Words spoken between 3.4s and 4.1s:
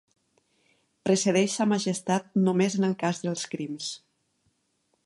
crims.